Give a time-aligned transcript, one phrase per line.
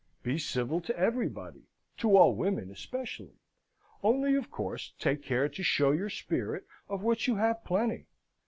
[0.23, 1.61] Be civil to everybody
[1.99, 3.35] to all women especially.
[4.01, 8.07] Only of course take care to show your spirit, of which you have plenty.